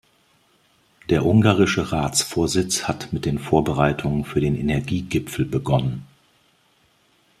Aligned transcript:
Der 1.11 1.23
ungarische 1.27 1.91
Ratsvorsitz 1.91 2.85
hat 2.87 3.13
mit 3.13 3.23
den 3.23 3.37
Vorbereitungen 3.37 4.25
für 4.25 4.41
den 4.41 4.55
Energiegipfel 4.55 5.45
begonnen. 5.45 6.07